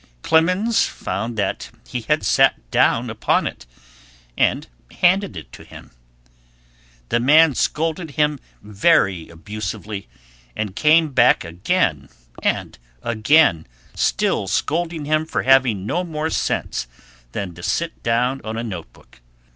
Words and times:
Clemens 0.23 0.87
found 0.87 1.37
that 1.37 1.69
he 1.87 2.01
had 2.01 2.23
sat 2.25 2.71
down 2.71 3.07
upon 3.11 3.45
it, 3.45 3.67
and 4.35 4.67
handed 4.93 5.37
it 5.37 5.51
to 5.51 5.63
him; 5.63 5.91
the 7.09 7.19
man 7.19 7.53
scolded 7.53 8.09
him 8.09 8.39
very 8.63 9.29
abusively, 9.29 10.09
and 10.55 10.75
came 10.75 11.09
back 11.09 11.43
again 11.43 12.09
and 12.41 12.79
again, 13.03 13.67
still 13.93 14.47
scolding 14.47 15.05
him 15.05 15.23
for 15.23 15.43
having 15.43 15.85
no 15.85 16.03
more 16.03 16.31
sense 16.31 16.87
than 17.33 17.53
to 17.53 17.61
sit 17.61 18.01
down 18.01 18.41
on 18.43 18.57
a 18.57 18.63
note 18.63 18.91
book. 18.93 19.21